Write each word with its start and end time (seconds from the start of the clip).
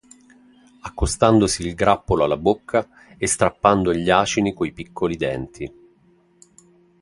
Accostandosi 0.79 1.61
il 1.61 1.75
grappolo 1.75 2.23
alla 2.23 2.35
bocca 2.35 2.87
e 3.19 3.27
strappando 3.27 3.93
gli 3.93 4.09
acini 4.09 4.51
coi 4.51 4.71
piccoli 4.73 5.15
denti. 5.15 5.73